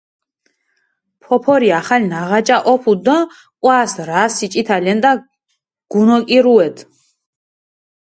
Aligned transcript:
ფოფორი 1.21 1.69
ახალ 1.79 2.01
ნაღაჭა 2.11 2.57
ჸოფუდჷ 2.65 3.01
დო 3.05 3.17
ჸვას 3.61 3.93
რასი 4.09 4.47
ჭითა 4.51 4.77
ლენტა 4.85 5.11
გუნოკირუედჷ. 5.91 6.81